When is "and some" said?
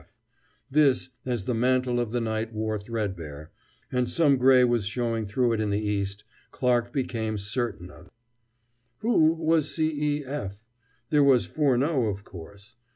3.91-4.37